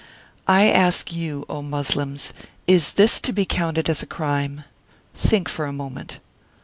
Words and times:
I 0.47 0.67
ask 0.67 1.11
you, 1.13 1.45
O 1.47 1.61
Moslems 1.61 2.33
is 2.65 2.93
this 2.93 3.19
to 3.19 3.31
be 3.31 3.45
counted 3.45 3.87
as 3.87 4.01
a 4.01 4.07
crime? 4.07 4.63
Think 5.13 5.47
for 5.47 5.67
a 5.67 5.71
moment. 5.73 6.19